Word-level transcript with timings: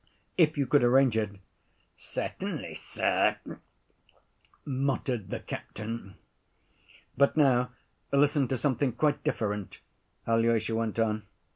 "If 0.35 0.57
you 0.57 0.65
could 0.65 0.83
arrange 0.83 1.15
it—" 1.15 1.35
"Certainly, 1.95 2.73
sir," 2.73 3.35
muttered 4.65 5.29
the 5.29 5.41
captain. 5.41 6.15
"But 7.15 7.37
now 7.37 7.69
listen 8.11 8.47
to 8.47 8.57
something 8.57 8.93
quite 8.93 9.23
different!" 9.23 9.79
Alyosha 10.25 10.73
went 10.73 10.97
on. 10.97 11.27